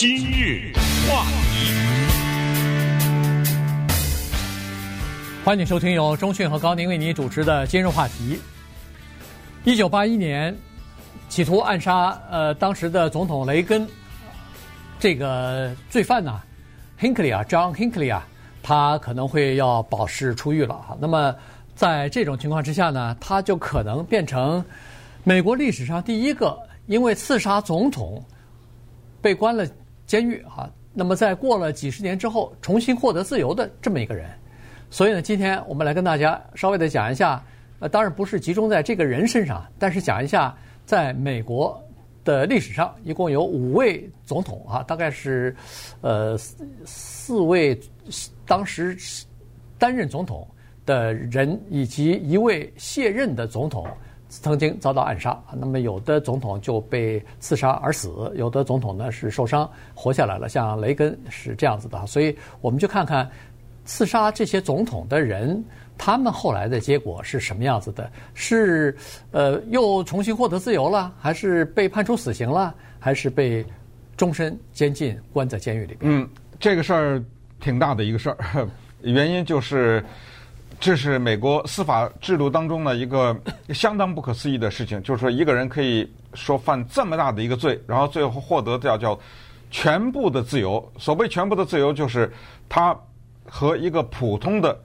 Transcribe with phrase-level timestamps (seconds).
[0.00, 0.72] 今日
[1.06, 1.74] 话题，
[5.44, 8.40] 欢迎收听由中讯和高宁为你主持的今日话题。
[9.62, 10.56] 一九八一年，
[11.28, 13.86] 企图暗杀呃当时的总统雷根，
[14.98, 16.40] 这个罪犯呢
[16.98, 18.26] ，Hinkley 啊，John Hinkley 啊，
[18.62, 20.96] 他可能会要保释出狱了哈。
[20.98, 21.36] 那么
[21.74, 24.64] 在这种情况之下呢，他就可能变成
[25.24, 28.24] 美国历史上第一个因为刺杀总统
[29.20, 29.66] 被关了
[30.10, 30.68] 监狱啊。
[30.92, 34.28] 那么在过了几十年之后，重新获得自由的这么一个人。
[34.90, 37.40] 所以呢，今天我们来跟大家稍微的讲一下。
[37.78, 40.52] 呃，当然不是集中在这个人身上，但是讲一下，
[40.84, 41.80] 在美国
[42.24, 45.54] 的历史上，一共有五位总统啊，大概是
[46.00, 46.36] 呃
[46.84, 47.80] 四位
[48.44, 48.98] 当时
[49.78, 50.44] 担任总统
[50.84, 53.86] 的人，以及一位卸任的总统
[54.30, 55.38] 曾经遭到暗杀。
[55.52, 62.06] 那么有的总统就被刺杀而死，有的总统呢是受伤活下来了，像雷根是这样子的。
[62.06, 63.30] 所以我们就看看
[63.84, 65.62] 刺杀这些总统的人。
[66.02, 68.10] 他们后来的结果是什么样子的？
[68.32, 68.96] 是
[69.32, 73.62] 呃又重新获得自由了，还是被判处死刑了，还是被
[74.16, 76.10] 终身监禁关在监狱里边？
[76.10, 76.26] 嗯，
[76.58, 77.22] 这个事儿
[77.60, 78.66] 挺大的一个事儿，
[79.04, 80.02] 原因就是
[80.80, 83.38] 这是美国司法制度当中的一个
[83.72, 89.18] 相当不可思议的事情，就是说一个人可以说犯这么大的一个罪，然后最后获得叫叫
[89.70, 90.92] 全部的自由。
[90.98, 92.32] 所谓全部的自由，就是
[92.68, 92.98] 他
[93.46, 94.76] 和一个普通的。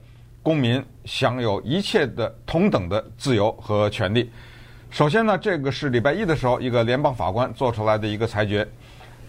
[0.42, 4.30] 公民享有一切的同等的自由和权利。
[4.90, 8.64] 首先呢，这个是礼拜一的时候，一个联邦法官做出来的一个裁决。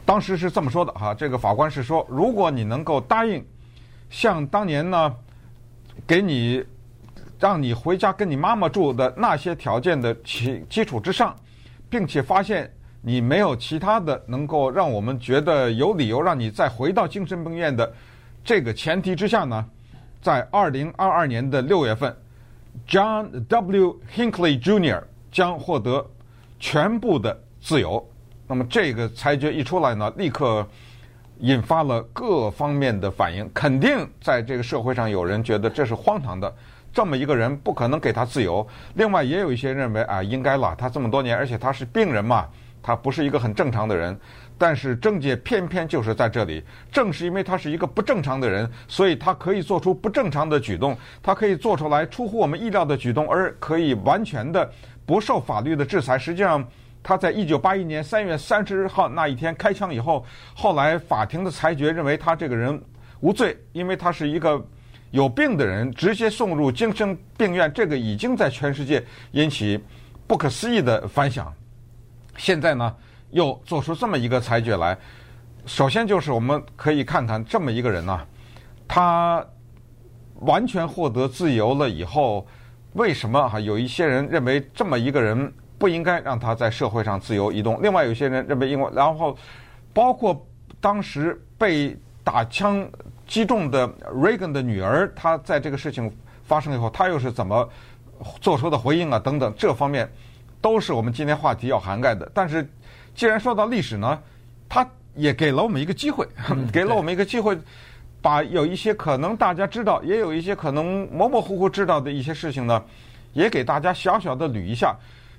[0.05, 3.43] 当时是这么说的哈，这个法官是说，如果你能够答应，
[4.11, 5.11] 像当年呢，
[6.05, 6.63] 给你
[7.39, 11.35] 让你回家跟你妈妈住的那些条件的基基础之上，
[11.89, 17.91] 并且发现你没有其他的能够让我们觉得有理由让你再回到精神病院的
[18.43, 19.65] 这个前提之下呢。
[20.19, 22.13] 在二零二二年的六月份
[22.87, 23.99] ，John W.
[24.13, 25.03] Hinckley Jr.
[25.31, 26.05] 将获得
[26.59, 28.03] 全部的自由。
[28.47, 30.67] 那么这个裁决一出来呢，立刻
[31.39, 33.49] 引发了各方面的反应。
[33.53, 36.53] 肯定在这个社会上有人觉得这是荒唐的，
[36.93, 38.65] 这么一个人不可能给他自由。
[38.95, 42.47] 另外也有一些认为啊，应该了，他这么多年，而且他是病人嘛，
[42.81, 44.17] 他不是一个很正常的人。
[44.59, 54.67] 但是政界偏偏就是在这里，正是因为他是一个不正常的人，所以他可以做出不正常的举动，他可以做出来出乎我们意料的举动，而可以完全的
[55.05, 56.17] 不受法律的制裁。
[56.17, 56.67] 实际上，
[57.01, 60.25] 他在一九八一年三月三十号那一天开枪以后，
[60.55, 62.81] 后来法庭的裁决认为他这个人
[63.19, 64.63] 无罪，因为他是一个
[65.11, 69.79] 有病的人，直接送入精神病院，这个已经在全世界引起
[70.25, 71.53] 不可思议的反响。
[72.37, 72.95] 现在呢？
[73.31, 74.97] 又做出这么一个裁决来，
[75.65, 78.25] 首先就是我们可以看看这么一个人呢，
[78.87, 79.45] 他
[80.35, 82.47] 完全获得自由了以后，
[82.93, 87.81] 为什么哈有一些人认为这么一个人不应该让他在社会上自由移动？
[87.81, 89.37] 另外有些人认为，因为然后
[89.93, 90.45] 包括
[90.79, 92.87] 当时被打枪
[93.25, 96.11] 击中的 Reagan 的女儿，她在这个事情
[96.43, 97.67] 发生以后，她又是怎么
[98.41, 99.19] 做出的回应啊？
[99.19, 100.09] 等等，这方面
[100.61, 102.67] 都是我们今天话题要涵盖的，但是。
[103.15, 104.21] 既然说到历史呢，
[104.69, 106.23] 他也给了我们一个机会，
[106.71, 107.57] 给了我们一个机会，
[108.21, 112.83] 把有一些可能大家知道，也有一些可能模模糊糊知道的一些事情呢，
[113.33, 114.95] 也给大家小小的捋一下。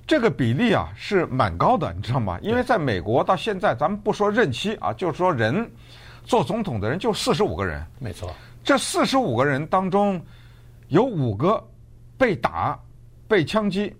[0.08, 2.38] 这个比例啊是蛮高的，你知道吗？
[2.40, 5.70] 因为在美国到现在，咱们不说任期啊，就是说人
[6.24, 8.34] 做总统的人就四十五个人，没错。
[8.64, 10.18] 这四十五个人当中，
[10.88, 11.62] 有五个
[12.16, 12.78] 被打、
[13.28, 13.94] 被枪击，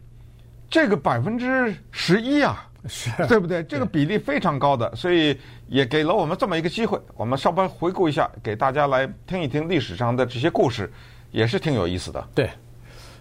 [0.70, 2.64] 这个百分之十一啊。
[2.86, 3.62] 是对不对？
[3.64, 6.98] 这个比例非常高的，所以也给了我们这么一个机会。
[7.16, 10.90] 我们稍微回顾一下，给大家来听一听历史上的这些故事，
[11.30, 12.28] 也是挺有意思的。
[12.34, 12.48] 对。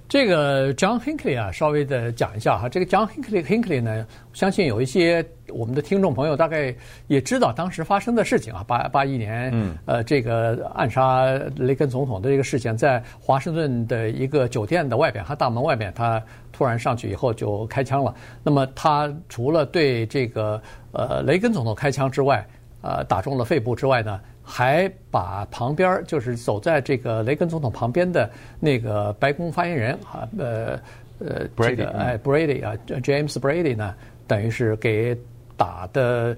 [0.09, 2.69] 这个 John Hinckley 啊，稍微的讲一下哈。
[2.69, 6.73] 这个 John Hinckley Hinckley 呢，相信有一些我们的听众朋友大概
[7.07, 8.63] 也知道当时发生的事情啊。
[8.65, 11.25] 八八一年，嗯，呃，这个暗杀
[11.57, 16.23] 雷根总统的这个事件，在华盛顿的一个酒店的外边，他大门外边，他
[16.53, 18.15] 突然上去以后就开枪了。
[18.43, 20.61] 那么他除了对这个
[20.93, 22.47] 呃雷根总统开枪之外，
[22.81, 28.29] 呃，打中了肺部之外呢，还把旁边就是走在这个雷根总统旁边的
[28.61, 30.79] 那个白宫发言人啊，呃
[31.19, 33.93] 呃，这个哎 Brady 啊，James Brady 呢，
[34.25, 35.17] 等于是给
[35.57, 36.33] 打的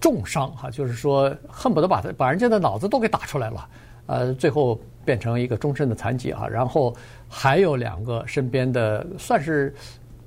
[0.00, 3.68] 重伤哈，就是说恨不得把他把人家的脑子都给打出来了，
[4.06, 6.48] 呃，最后变成一个终身的残疾啊。
[6.48, 6.96] 然后
[7.28, 9.74] 还有两个身边的算是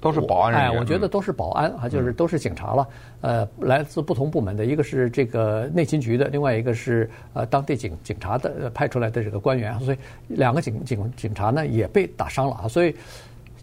[0.01, 0.72] 都是保安人员。
[0.72, 2.88] 哎，我觉得都是保安啊，就是都是警察了。
[3.22, 9.98] 呃，来自不同部门的，一个是这个内勤局的，另外一个是呃当地警警察的派出来的这个官员，所以
[10.28, 12.68] 两个警警警察呢也被打伤了啊。
[12.68, 12.96] 所以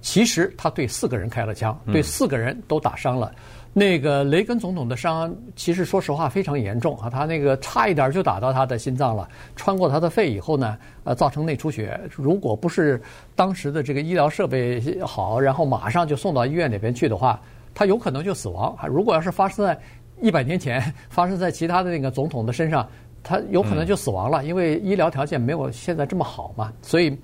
[0.07, 3.33] 其实他对四个人开了枪，对四个人都打伤了。
[3.73, 12.01] 那个雷根总统的伤，其实说实话非常严重啊，他那个差一点就打到他的心脏了，穿过他的肺以后呢，呃，造成内出血。
[12.15, 13.03] 如果不是
[13.35, 17.41] 当时的这个医疗设备好，然后马上就送到医院里边去的话，
[17.75, 18.87] 他有可能就死亡啊。
[18.87, 19.77] 如果要是发生在
[20.23, 20.81] 一百年前，
[21.11, 22.89] 发生在其他的那个总统的身上，
[23.25, 26.73] 他有可能就死亡了，因为医疗条件没有现在这么好嘛。
[26.81, 27.19] 所以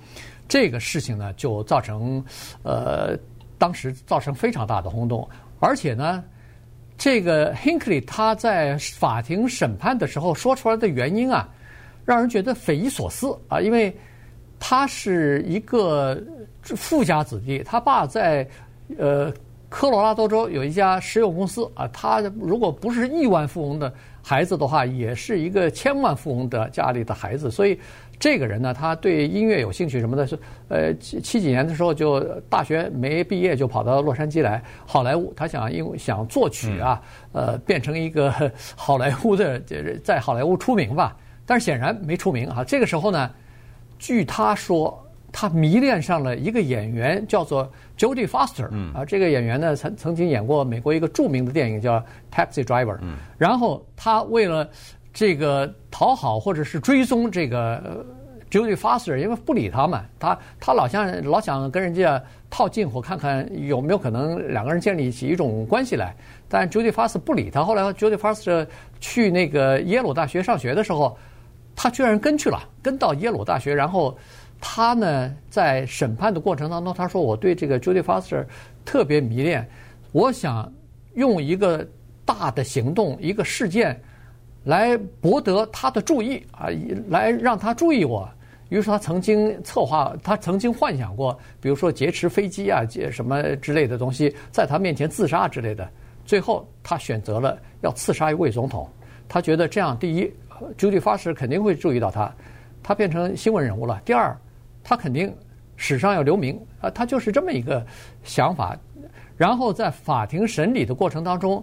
[0.52, 2.22] 这个事情呢，就造成
[2.62, 3.16] 呃，
[3.56, 5.26] 当时造成非常大的轰动，
[5.60, 6.22] 而且呢。
[6.98, 11.48] 这个 Hinckley 他在法庭审判的时候说出来的原因啊，
[12.04, 13.92] 让人觉得匪夷所思啊，因为
[14.60, 16.22] 他是一个
[16.62, 18.46] 富家子弟，他爸在
[18.98, 19.32] 呃
[19.68, 27.76] 科罗拉多州有一家石油公司啊，他如果不是亿万富翁的孩子的话，也是一个千万富翁的家里的孩子，所以。
[28.22, 30.38] 这个人呢，他对音乐有兴趣什么的，是
[30.68, 37.02] 呃七七几年的时候就大学没毕业就跑到洛杉矶来好莱坞，他想因为想作曲啊，
[37.32, 38.32] 呃变成一个
[38.76, 39.60] 好莱坞的，
[40.04, 41.16] 在好莱坞出名吧。
[41.44, 42.62] 但是显然没出名啊。
[42.62, 43.28] 这个时候呢，
[43.98, 47.68] 据他说，他迷恋上了一个演员，叫做
[47.98, 48.68] Jodie Foster。
[48.94, 51.98] 啊，这个演员呢曾曾经演过美国一个著名的电影叫
[52.32, 52.96] 《Taxi Driver》。
[53.36, 54.70] 然后他为了。
[55.12, 58.04] 这个讨好或者是追踪这个
[58.50, 66.14] Judy Foster，因为不理他嘛，他他老想老想跟人家套近乎，看看有没有可能两个人建立起一种关系来。
[66.48, 67.64] 但 Judy Foster 不理他。
[67.64, 68.66] 后来 Judy Foster
[69.00, 71.16] 去那个耶鲁大学上学的时候，
[71.74, 73.74] 他居然跟去了，跟到耶鲁大学。
[73.74, 74.16] 然后
[74.60, 78.44] 他呢，在审判的过程当中，他说：“我对这个 Judy Foster
[78.84, 79.66] 特别迷恋，
[80.12, 80.70] 我想
[81.14, 81.86] 用一个
[82.24, 83.98] 大的行动，一个事件。”
[84.64, 86.68] 来博得他的注意啊，
[87.08, 88.28] 来让他注意我。
[88.68, 95.86] 于是他曾经策划，他曾经幻想过，比如说劫持飞机啊，劫什么之类的东西，在他面前自杀之类的。
[96.24, 98.88] 最后他选择了要刺杀一位总统。
[99.28, 100.32] 他觉得这样，第一
[100.78, 102.34] ，Jodie Foster 肯定会注意到他，
[102.82, 104.00] 他变成新闻人物了。
[104.04, 104.34] 第二，
[104.82, 105.34] 他肯定
[105.76, 107.84] 史上要留名啊，他就是这么一个
[108.22, 108.74] 想法。
[109.36, 111.62] 然后在法庭审理的过程当中。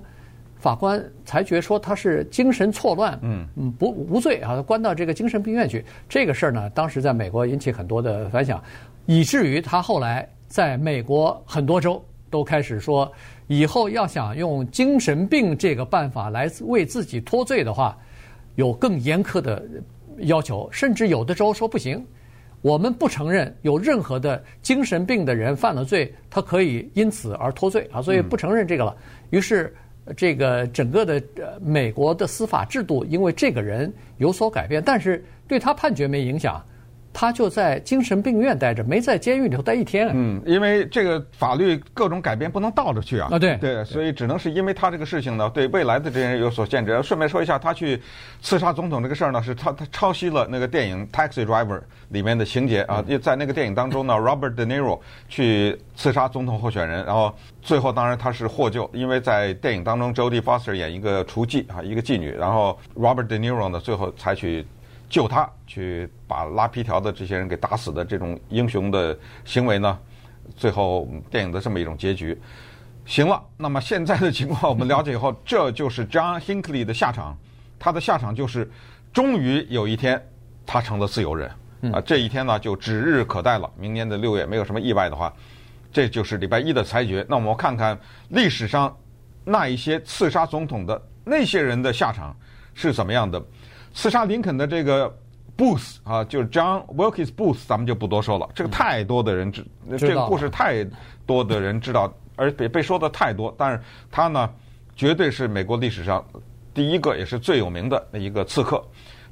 [0.59, 5.83] 法官裁决说他是精神错乱，嗯嗯，不无罪啊，关到这个精神病院去。
[6.09, 8.61] 这个事儿呢，当时在美国引起很多的反响，
[9.05, 13.09] 以至于他后来在美国很多州都开始说，
[13.47, 17.97] 以后要想用精神病这个办法来为自己脱罪的话，
[18.55, 19.65] 有更严苛的
[20.23, 22.05] 要求，甚至有的州说不行，
[22.61, 28.93] 我们不承认有任何的精神病的人犯了罪，他可以因此而脱罪啊，所以不承认这个了。
[29.29, 29.73] 于是。
[30.15, 31.21] 这个整个的
[31.61, 36.63] 美国的司法制度因为这个人有所改变，但是对他判决没影响。
[37.11, 40.09] 他就在精神病院待着，没在监狱里头待一天。
[40.13, 43.29] 嗯，因为这个法律各种改变不能倒着去啊。
[43.31, 47.01] 啊，对对，所以只能是因为他这个事情呢，对未来的这些人有所限制。
[47.03, 48.01] 顺便说一下，他去
[48.41, 51.77] 刺杀总统这个事儿呢，是他他抄袭了那个电影《Taxi Driver》
[52.09, 53.03] 里面的情节啊。
[53.21, 64.65] 在那个电影当中呢， Robert De Niro 去刺杀总统候选人，然后最后当然他是获救，因为在电影当中，Jodie Foster 演一个厨妓啊，一个妓女，然后 Robert De Niro 呢最后采取。
[65.09, 69.97] 救他，去把拉皮条的这些人给打死的这种英雄的行为呢，
[70.55, 72.39] 最后电影的这么一种结局。
[73.05, 77.35] 行了，那么现在的情况我们了解以后，这就是 John Hinckley 的下场。
[77.79, 78.69] 他的下场就是，
[79.11, 80.23] 终于有一天
[80.65, 81.49] 他成了自由人
[81.91, 81.99] 啊！
[82.01, 83.71] 这一天呢就指日可待了。
[83.77, 85.33] 明年的六月，没有什么意外的话，
[85.91, 87.25] 这就是礼拜一的裁决。
[87.27, 88.95] 那我们看看历史上
[89.43, 92.35] 那一些刺杀总统的那些人的下场
[92.75, 93.43] 是怎么样的。
[93.93, 95.13] 刺杀林肯的这个
[95.57, 98.49] Booth 啊，就是 John Wilkes Booth，咱们就不多说了。
[98.55, 99.65] 这个太多的人知，
[99.97, 100.85] 这个故事太
[101.25, 103.53] 多的人知道，而被被说的太多。
[103.57, 104.49] 但是他呢，
[104.95, 106.23] 绝对是美国历史上
[106.73, 108.81] 第一个也是最有名的那一个刺客。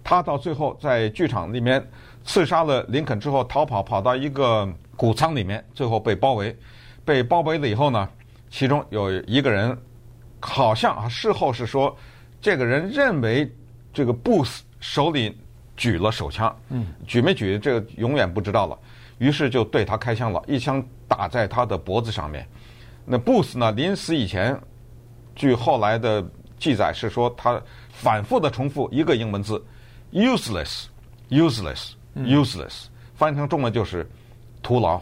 [0.03, 1.85] 他到最后在剧场里面
[2.25, 6.53] 刺杀了林肯之后逃跑，跑到一个谷仓里面，最后被包围。
[7.05, 8.09] 被包围了以后呢，
[8.49, 9.77] 其中有一个人
[10.41, 11.95] 好像啊，事后是说，
[12.41, 13.49] 这个人认为。
[13.97, 15.35] 这个布斯手里
[15.75, 18.77] 举了手枪，嗯，举没举这个永远不知道了。
[19.17, 22.47] 于是就对他开枪了，一枪打在他的脖子上面。
[23.05, 24.55] 那布斯呢，临死以前，
[25.35, 26.23] 据后来的
[26.59, 29.59] 记载是说，他反复的重复一个英文字
[30.11, 32.85] ：useless，useless，useless，
[33.15, 34.07] 翻译成中文就是
[34.61, 35.01] 徒劳、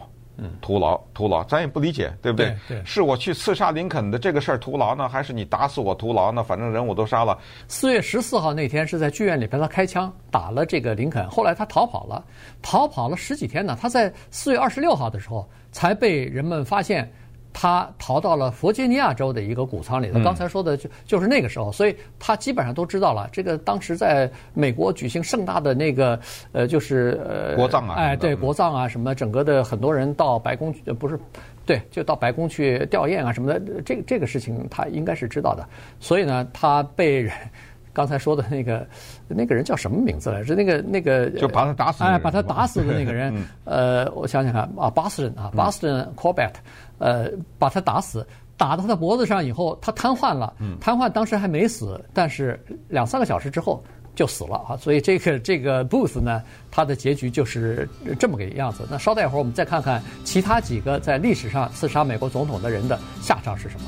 [0.60, 2.46] 徒劳，徒劳，咱也不理解，对不对？
[2.68, 6.42] 对对是我去刺杀林肯的这个事儿徒劳呢，还是你打死我徒劳呢？
[6.42, 7.38] 反正人我都杀了。
[7.68, 12.24] 四月十四号那天是在剧院里边，他开枪打了这个林肯，后来他逃跑了，
[12.62, 13.76] 逃跑了十几天呢。
[13.80, 17.10] 他在四月二十六号的时候才被人们发现。
[17.58, 20.22] 他逃到了弗吉尼亚州的一个谷仓里头。
[20.22, 23.26] 刚才说的就就是那个时候，所以他基本上都知道了。
[23.32, 26.20] 这个当时在美国举行盛大的那个
[26.52, 31.18] 呃，就是呃国葬啊，哎，对，国葬啊，什么整个的很多人到白宫去，不是，
[31.64, 33.58] 对，就到白宫去吊唁啊什么的。
[33.86, 35.66] 这个这个事情他应该是知道的。
[35.98, 37.32] 所以呢，他被人
[37.94, 38.86] 刚才说的那个
[39.26, 40.54] 那个人叫什么名字来着？
[40.54, 43.32] 那个那个就把他打死，哎，把他打死的那个人，
[43.64, 46.52] 呃，我想想看啊，Boston 啊，Boston Corbett。
[46.98, 48.26] 呃，把他打死，
[48.56, 50.54] 打到他的脖子上以后，他瘫痪了。
[50.80, 53.82] 瘫痪当时还没死，但是两三个小时之后
[54.14, 54.76] 就死了啊。
[54.76, 57.88] 所以这个 这个 Booth 呢，他的结局就是
[58.18, 58.86] 这么个样子。
[58.90, 63.86] 那稍待一会儿，我们再看看其他几个在历史上刺杀美国总统的人的下场是什么。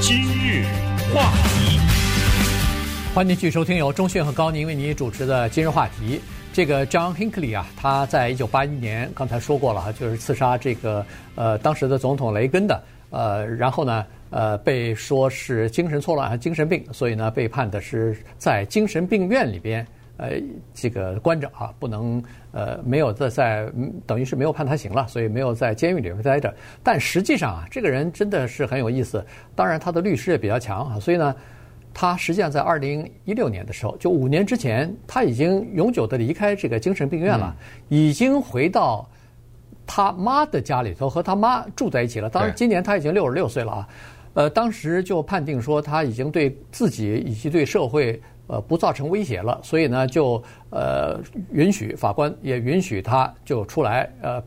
[0.00, 0.64] 今日
[1.12, 1.78] 话题，
[3.14, 6.20] 欢迎继续收听由钟迅和高宁为您主持的今日话题。
[6.58, 19.86] 这个 John Hinckley 啊，他在一九八一年刚才说过了哈，就是刺杀这个呃当时的总统雷根的，呃，然后呢，呃，被说是精神错乱、精神病，所以呢，被判的是在精神病院里边，
[20.16, 20.32] 呃，
[20.74, 23.70] 这个关着啊，不能呃没有在在，
[24.04, 26.52] 等于是没有判他刑了，所以没有在监狱里面待着。
[26.82, 29.24] 但实际上啊，这个人真的是很有意思，
[29.54, 31.32] 当然他的律师也比较强啊，所以呢。
[32.00, 37.56] 他实际上在二零一六年的时候，就五年之前，他已经永久的离开这个精神病院了，
[37.88, 39.04] 已经回到
[39.84, 42.30] 他妈的家里头和他妈住在一起了。
[42.30, 43.88] 当然，今年他已经六十六岁了啊。
[44.34, 50.40] 呃，当时就判定说他已经对自己以及对社会呃不造成威胁了，所以呢，就
[50.70, 54.40] 呃允许法官也允许他就出来呃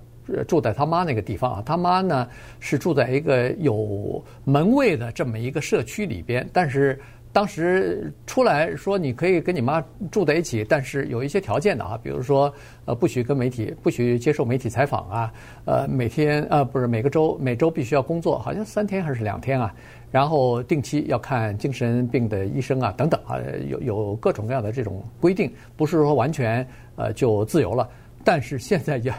[0.47, 1.63] 住在他妈那个地方啊。
[1.65, 2.29] 他妈呢
[2.61, 6.97] 是住在一个有门卫的这么一个社区里边，但是。
[7.33, 15.33] 当时出来说，你可以跟你妈住在一起，但是有一些条件的啊，比如说，呃，不许跟媒体，不许接受媒体采访啊，
[15.63, 19.73] 呃，每天呃不是每个周每周必须要工作，好像三天还是两天啊，
[20.11, 27.89] 然后定期要看精神病的医生啊，等等啊，有有各种各样的这种规定，不是说完全呃就自由了，
[28.25, 29.13] 但是现在也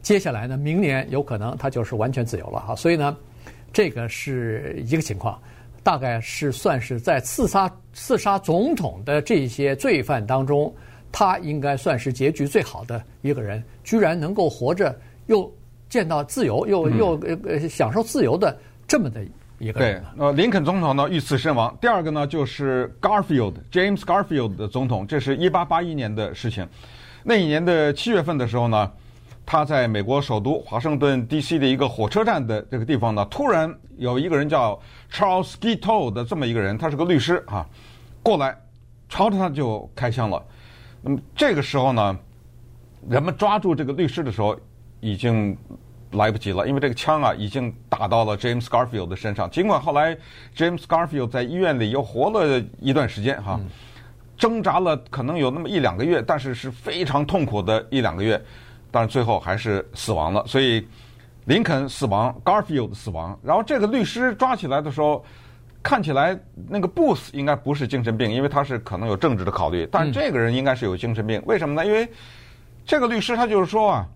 [0.00, 3.14] 接下来呢，明年有可能他就是完全自由了哈，所以呢，
[3.70, 5.38] 这个是一个情况。
[5.84, 10.74] 大概是算是在刺杀刺杀总统的这些罪犯当中，
[11.12, 15.48] 他应该算是结局最好的一个人，居然能够活着又
[15.90, 19.22] 见到自由，又又呃享受自由的这么的
[19.58, 20.02] 一个人。
[20.16, 21.76] 对，呃，林肯总统呢遇刺身亡。
[21.80, 26.66] 第二个呢就是 Garfield James Garfield 的总统，这是一八八一年的事情。
[27.22, 28.90] 那一年的七月份的时候呢。
[29.46, 31.58] 他在美国首都华盛顿 D.C.
[31.58, 34.80] 的一个火车站的这个地方呢，突然有一个人叫
[35.12, 37.66] Charles Guiteau 的这么一个人，他是个律师啊，
[38.22, 38.56] 过来
[39.08, 40.42] 朝着他就开枪了。
[41.02, 42.18] 那么这个时候呢，
[43.08, 44.58] 人们抓住这个律师的时候
[45.00, 45.54] 已经
[46.12, 49.50] 来不及了，因为这个枪啊已经打到了 James Garfield 的身上。
[49.50, 50.16] 尽管后来
[50.56, 53.60] James Garfield 在医院里又活了一段时间哈，
[54.38, 58.42] 挣扎了可能有那么一两个月，但是是非常痛苦的一两个月。
[58.94, 60.86] 但是最后还是死亡了，所以
[61.46, 63.36] 林肯死亡，Garfield 死亡。
[63.42, 65.24] 然后这个律师抓起来的时候，
[65.82, 69.84] 看起来那个 Booth 应该不是精神病，因为他是可能有政治的考虑。
[69.90, 71.84] 但这个人应该是有精神病，为什么呢？
[71.84, 72.08] 因为
[72.86, 74.06] 这个律师他就是说啊，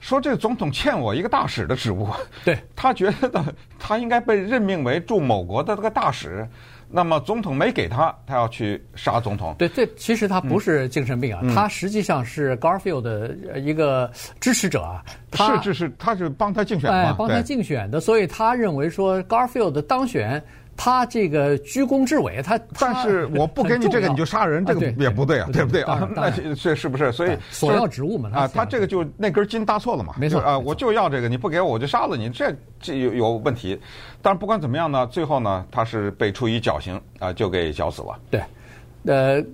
[0.00, 2.08] 说这个总统欠我一个大使的职务，
[2.44, 3.44] 对， 他觉得
[3.78, 6.46] 他应该被任命为驻某国的这个大使。
[6.90, 9.54] 那么总统没给他，他要去杀总统。
[9.58, 15.04] 对，这其实他不是精神病啊，嗯、他实际上是 Garfield 的一个支持者啊。
[15.30, 16.96] 他是支持，他是帮他竞选的。
[16.96, 20.42] 哎，帮他竞选的，所以他认为说 Garfield 当选。
[20.78, 26.08] 他这个居功至伟，他但是我不给你这个你就杀人，这个也不对啊，对不对啊？
[26.14, 27.10] 那这是不是？
[27.10, 33.78] 所以索要职务嘛啊，他这个就那根筋搭错了嘛，没错啊，我就要这个，你不给我我就杀了你，这这有有问题。
[34.22, 38.18] 但是不管怎么样呢，最后呢，他是被处以绞刑啊，就给绞死了。
[38.30, 38.40] 对，
[39.06, 39.44] 呃。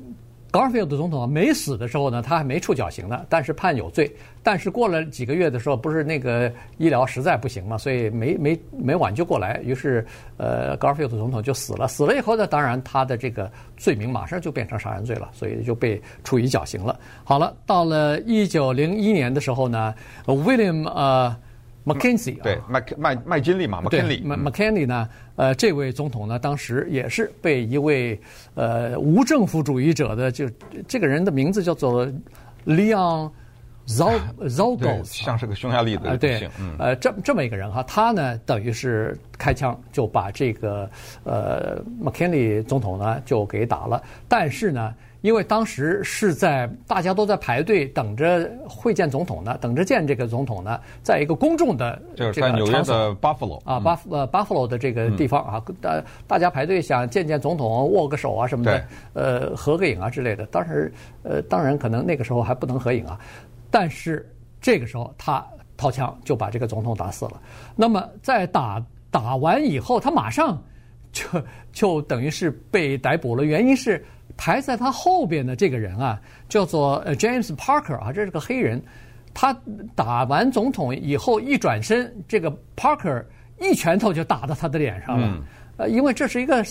[0.54, 4.08] Garfield 总统没死的时候呢，他还没处绞刑呢，但是判有罪。
[4.40, 10.06] 但是过了几个月的时候，不是那个医疗实在不行嘛，所以没没没挽救过来，于是
[10.36, 11.88] 呃，Garfield 总统就死了。
[11.88, 17.00] 死了以后呢，当然他的这个罪名马上就变成杀人罪了，所以就被处以绞刑了。
[17.24, 19.92] 好了，到了一九零一年的时候呢
[20.24, 21.36] ，William 呃。
[21.84, 25.08] McKenzie 对麦麦麦金利嘛，McKinley McKinley 呢？
[25.36, 28.18] 呃，这位总统呢，当时也是被一位
[28.54, 30.48] 呃无政府主义者的，就
[30.88, 32.06] 这个人的名字叫做
[32.64, 33.30] Leon
[33.86, 36.48] Zouzougos， 像是个匈牙利的啊，对
[36.78, 40.88] 呃，这这么一个人哈，他呢等于是开枪就把这个
[41.24, 44.94] 呃 McKinley 总统呢就给打了，但是呢。
[45.24, 60.44] 因为当时是在大家都在排队等着会见总统呢，等着见这个总统呢，在一个公众的这个纽约的 Buffalo 啊，巴呃 Buffalo 的这个地方啊，大大家排队想见见总统，握个手啊什么的，呃，合个影啊之类的。
[60.48, 63.18] 当时呃，当然可能那个时候还不能合影啊，
[63.70, 65.42] 但是这个时候他
[65.78, 67.40] 掏枪就把这个总统打死了。
[67.74, 70.62] 那么在打打完以后，他马上
[71.12, 71.24] 就
[71.72, 74.04] 就等于是被逮捕了，原因是。
[74.36, 78.82] 排在他后边的这个人啊，叫做 James Parker 啊，这是个黑人。
[79.32, 79.56] 他
[79.96, 83.24] 打完总统以后一转身，这个 Parker
[83.60, 85.26] 一拳头就打到他的脸上了。
[85.26, 85.42] 嗯、
[85.76, 86.62] 呃，因为这是一个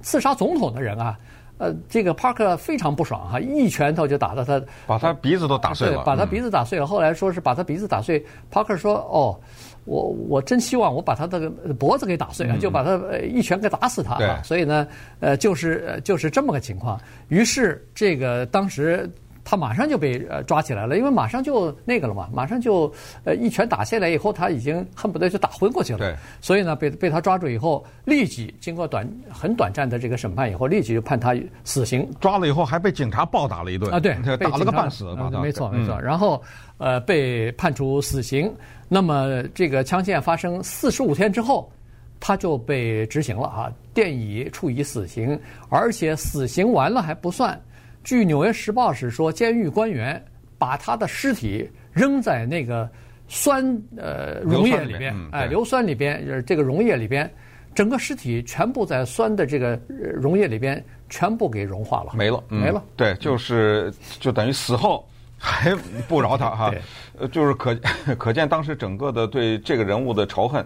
[0.00, 1.18] 刺杀总统的人啊，
[1.60, 5.96] 呃，这个 Parker 非常不爽哈、啊，一拳头就打到他，把他鼻子都打碎了。
[5.98, 6.84] 对，把他鼻子打碎了。
[6.84, 9.38] 嗯、后来说是把他鼻子打碎，Parker 说：“哦。”
[9.86, 14.14] 我我真希望我把他的脖子给打碎了，就把他一拳给打死他。
[14.24, 14.40] 啊。
[14.42, 14.86] 所以呢，
[15.20, 17.00] 呃，就是就是这么个情况。
[17.28, 19.10] 于是这个当时
[19.44, 22.92] 他马上就被呃抓起来了，因为马上就那个了嘛，马上就
[23.24, 25.98] 呃一拳打下来以后，他已经恨不得就打昏过去了。
[25.98, 26.14] 对。
[26.40, 32.08] 所以呢，被被他抓住以后，立即经过短很短暂的这个审判以后，立即就判他死刑。
[32.20, 33.98] 抓了以后还被警察暴打了一顿啊！
[33.98, 35.04] 对，打了个半死。
[35.42, 35.98] 没错没错。
[36.00, 36.42] 然后
[36.78, 38.52] 呃被判处死刑。
[38.88, 41.70] 那么这个枪械发生四十五天之后，
[42.18, 47.58] 他就被执行了啊，电椅处以死刑，而且死刑完了还不算。
[48.02, 50.22] 据《纽约时报》是说，监狱官员
[50.58, 52.88] 把他的尸体扔在那个
[53.28, 53.64] 酸
[53.96, 57.30] 呃溶液里边，哎，硫酸里边，就是这个溶液里边，
[57.74, 62.82] 整个尸体全部在酸的这个溶液里边全部给融化了，没了，没了。
[62.96, 65.06] 对，就是就等于死后。
[65.42, 65.74] 还
[66.06, 66.70] 不饶他哈，
[67.18, 67.74] 呃，就是可
[68.18, 70.62] 可见当时整个的对这个人物的仇恨。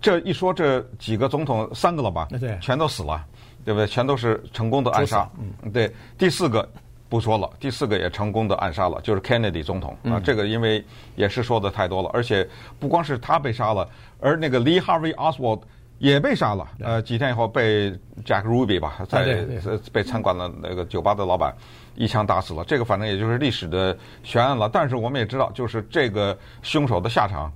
[0.00, 3.26] 这一说这几个总统三个了吧，对，全都死了，
[3.64, 3.86] 对不对？
[3.86, 5.28] 全都是成功的暗杀。
[5.38, 6.68] 嗯，对，第四个
[7.08, 10.20] 不说了，第四个也成功的暗杀了，就是 Kennedy 总统啊。
[10.22, 10.84] 这个因为
[11.16, 12.46] 也是说的太多了，而且
[12.78, 13.88] 不光是他被杀了，
[14.20, 15.62] 而那个 Lee Harvey Oswald
[15.98, 16.68] 也被杀了。
[16.80, 17.90] 呃，几天以后被
[18.24, 19.46] Jack Ruby 吧，在
[19.92, 21.54] 被餐馆的那个酒吧的老板。
[21.96, 24.68] 一枪打死了，这个反正也就是历史的悬案了。
[24.68, 27.52] 但是我们也知道，就是这个凶手的下场，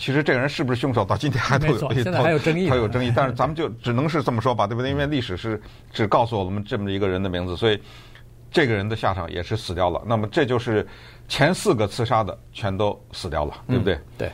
[0.00, 3.12] 其实这个人是不是凶手，到今天还都有现在还有争议，还有争议。
[3.14, 4.90] 但是咱们就只能是这么说吧，对不对？
[4.90, 5.60] 因为历史是
[5.92, 7.78] 只告诉我们这么一个人的名字，所以
[8.50, 10.00] 这个人的下场也是死掉了。
[10.06, 10.88] 那么这就是
[11.28, 13.94] 前四个刺杀的全都死掉了，对不对？
[13.94, 14.30] 嗯、对。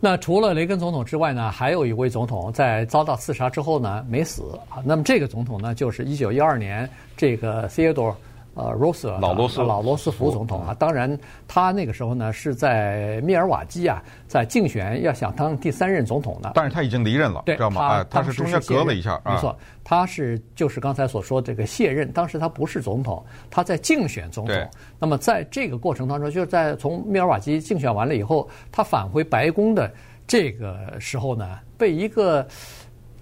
[0.00, 4.80] 那除了雷根总统之外呢，还有一位总统在遭到刺杀之后呢没死啊。
[4.82, 8.14] 那么这个总统呢，就是一九一二年这个 Theodore。
[8.54, 16.50] 呃，罗斯老罗斯老罗斯福总统啊，当然他那个时候呢是在密尔瓦基啊，在竞选要想当第三任总统呢。
[16.54, 18.04] 但是他已经离任了，对知道吗？
[18.10, 24.68] 他他是中间隔了一下，没错，他是就是刚才所说这个卸任，当时他不是总统，他在竞选总统。
[24.98, 29.90] 那么在这个过程当中，就是在从密尔瓦基竞选完了以后，他返回白宫的
[30.26, 32.46] 这个时候呢，被一个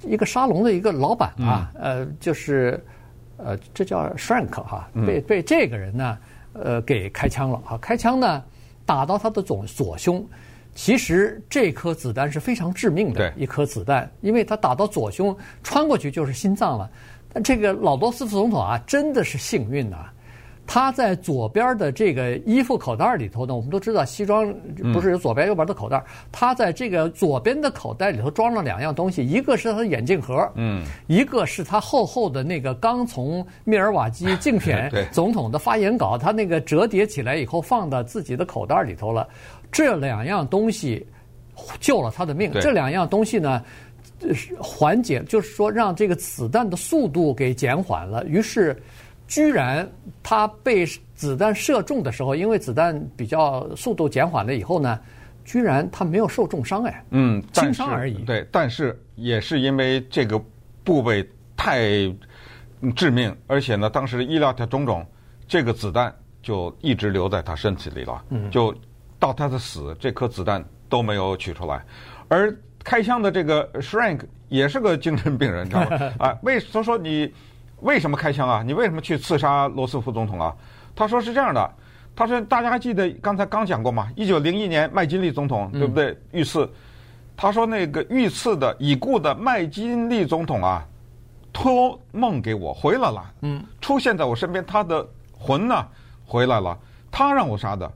[0.02, 2.82] 一个沙龙的一个老板啊，呃，就是。
[3.38, 6.18] 呃，这叫 Schrank 哈，被被这个人呢，
[6.52, 7.78] 呃，给开枪了啊！
[7.78, 8.42] 开枪呢，
[8.84, 10.24] 打到他的左左胸。
[10.74, 16.90] 其实这颗子弹是非常致命的一颗子弹，因为他打到左胸，穿过去就是心脏了。
[17.32, 20.14] 但这个老罗斯福总统啊，真的是幸运呐、啊。
[20.70, 24.54] 他在左边的这个衣服口袋里头呢，我们都知道西装
[24.92, 39.26] 不是有左边右边的口袋，他在这个左边的口袋里头装了两样东西，一个是他的眼镜盒，嗯，一个是他厚厚的那个刚从密尔瓦基竞选 总统的发言稿，他那个折叠起来以后放到自己的口袋里头了。
[39.72, 41.06] 这两样东西
[41.80, 43.64] 救了他的命，这两样东西呢，
[44.58, 48.76] 缓解就是说让这个子弹的速度给减缓了，于是。
[49.28, 49.88] 居然
[50.22, 54.98] 他被子弹射中的时候，因为子弹比较速度减缓了以后呢，
[55.44, 58.14] 居然他没有受重伤哎，嗯，轻伤而已。
[58.24, 60.42] 对，但是也是因为这个
[60.82, 61.78] 部位太
[62.96, 65.06] 致命，而且呢，当时医疗的种种，
[65.46, 66.12] 这个子弹
[66.42, 68.74] 就一直留在他身体里了，嗯，就
[69.18, 71.84] 到他的死，这颗子弹都没有取出来。
[72.28, 76.12] 而开枪的这个 Schrank 也是个精神病人，你知道吗？
[76.18, 77.30] 啊，为他说你。
[77.80, 78.62] 为什么开枪啊？
[78.64, 80.54] 你为什么去刺杀罗斯福总统啊？
[80.94, 81.70] 他说是这样的，
[82.16, 84.08] 他说大家还记得刚才刚讲过吗？
[84.16, 86.16] 一九零一年麦金利总统对不对？
[86.32, 86.68] 遇刺，
[87.36, 90.84] 他说那个遇刺的已故的麦金利总统啊，
[91.52, 95.06] 托梦给我回来了，嗯，出现在我身边，他的
[95.38, 95.86] 魂呢
[96.26, 96.76] 回来了，
[97.12, 97.90] 他让我杀的，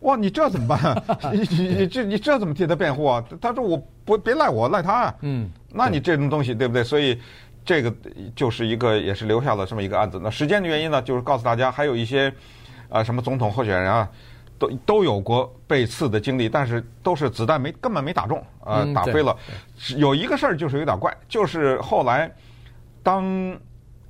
[0.00, 1.02] 哇，你这怎么办啊？
[1.32, 3.24] 你你你这你这怎么替他辩护啊？
[3.40, 5.14] 他说我不别赖我赖他啊。
[5.22, 6.84] 嗯，那你这种东西对不对？
[6.84, 7.18] 所以
[7.64, 7.94] 这个
[8.34, 10.20] 就是一个也是留下了这么一个案子。
[10.22, 12.32] 那时间的原因呢，就是告诉大家还有一些
[12.88, 14.08] 啊什么总统候选人啊，
[14.58, 19.36] 都都有过被刺的经历，但是都是子弹没根本没打中，呃，打飞了。
[19.96, 22.30] 有一个事儿就是有点怪，就是后来
[23.02, 23.24] 当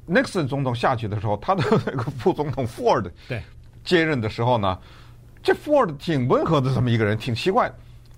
[0.08, 3.42] Nixon 总统下去的时候，他的那个副总统 Ford 对
[3.84, 4.78] 接任的时候呢。
[5.44, 7.68] 这 Ford 挺温和的这么一个人，挺奇怪，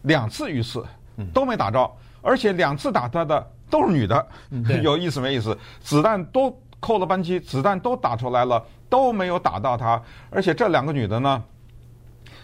[0.02, 0.84] 两次遇刺
[1.32, 4.26] 都没打着，而且两次打他的都是女的，
[4.82, 5.56] 有意思没意思？
[5.80, 10.00] 子弹都扣了扳机，子弹都打出来了，都没有打到她，
[10.30, 11.42] 而且这两个女的呢，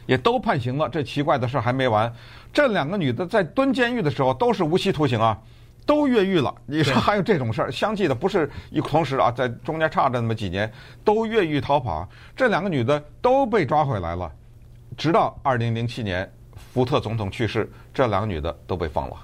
[0.06, 0.88] 也都判刑了。
[0.88, 2.12] 这奇怪的事还没完，
[2.52, 5.38] 这两个女的在蹲监狱的时候都是无期徒刑啊，
[5.86, 6.54] 都越狱了。
[6.66, 7.70] 你说还有这种事儿？
[7.70, 10.70] 相继的不是一同时啊，在中间差着那么几年，
[11.04, 12.08] 都越狱逃跑。
[12.34, 14.30] 这两个女的都被抓回来了。
[14.96, 16.30] 直到二零零七年，
[16.72, 19.16] 福特总统去世，这两个女的都被放了。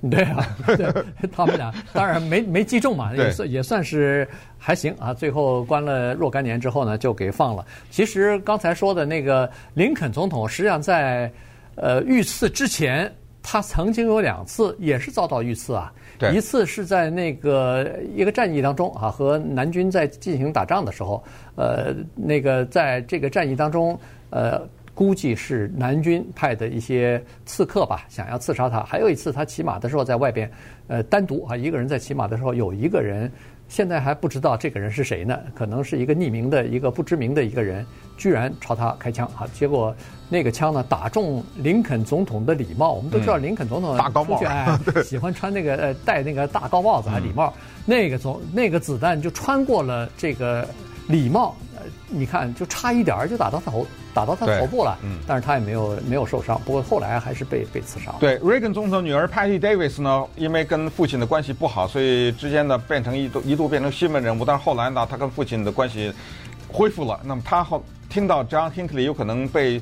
[0.08, 5.12] 对啊，对他们俩当然没没击中嘛，也算也算是还行啊。
[5.12, 7.66] 最后关了若干年之后呢，就给放了。
[7.90, 11.28] 其实刚才说的那个林肯总统，实际上在
[11.74, 15.92] 呃遇刺之前，他曾经有两次也是遭到遇刺啊。
[16.16, 21.20] 对，一次是在那个一个战役当中啊，和南军在进行打仗的时候，
[21.56, 23.98] 呃，那个在这个战役当中，
[24.30, 24.62] 呃。
[24.98, 28.82] 估计是南军派的一些刺客吧，想要刺杀他。
[28.82, 30.50] 还有一次，他骑马的时候在外边，
[30.88, 33.30] 呃，单独啊一个人在骑马的时候，有一个人
[33.68, 39.46] 现在还不知道这个人是谁呢，可能是一个匿名的一个不知名的一个人，居然朝他开枪啊！
[39.54, 39.94] 结果
[40.28, 42.92] 那个枪呢打中林肯总统的礼帽。
[42.94, 47.54] 我们都知道林肯总统大高帽，哎喜欢穿那个呃戴那个大高帽子啊礼帽，
[47.86, 50.66] 那个总那个子弹就穿过了这个
[51.06, 51.54] 礼帽。
[52.08, 54.98] 你看，就差一点儿就打到他头，打到他头部了。
[55.02, 56.60] 嗯，但是他也没有没有受伤。
[56.64, 58.14] 不过后来还是被被刺伤。
[58.18, 64.44] 对，Reagan 总统女儿 Patty Davis 呢，因为跟父亲的关系不好，所以之间呢变成一度一度变成新闻人物。
[64.44, 66.12] 但是后来呢，他跟父亲的关系
[66.70, 67.18] 恢复了。
[67.24, 69.80] 那么他后听到 John Hinckley 有可能被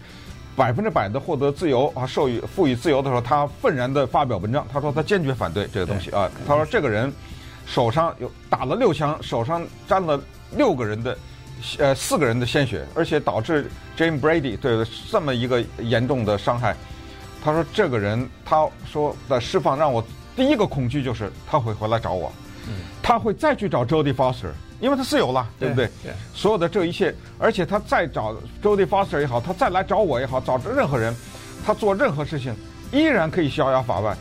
[0.55, 4.67] 百分之百的获得自由啊，授予赋予自由的时候，他愤然的发表文章。
[4.73, 6.31] 他说他坚决反对这个东西啊。
[6.47, 7.13] 他说这个人
[7.67, 10.21] 手上有打了六枪，手上沾了
[10.57, 11.17] 六个人的。
[11.79, 16.77] 呃，四个人的鲜血，而且导致 Jame Brady 对这么一个严重的伤害。
[17.43, 22.33] 他说：“这个人，他说的释放让我第一个恐惧就是他会回来找我，
[22.67, 25.87] 嗯、他会再去找 Jodie Foster，因为他是有了，对不对？
[26.03, 31.15] 对，所有的这一切，而且他再找 Jodie Foster 也好，他再来找我也好，找着任何人，
[31.65, 32.55] 他做任何事情
[32.93, 34.17] 依然可以逍遥法外，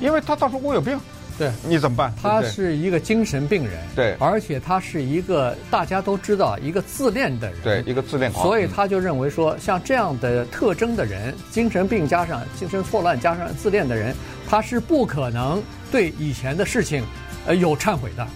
[0.00, 0.98] 因为他到时候我有病。”
[1.38, 2.12] 对，你怎么办？
[2.20, 14.14] 他是一个精神病人，对，而且他是一个大家都知道一个自恋的人，对，一个自恋狂，所以他就认为说，像这样的特征的人，精神病加上精神错乱加上自恋的人，
[14.48, 17.04] 他是不可能对以前的事情，
[17.46, 18.26] 呃，有忏悔的。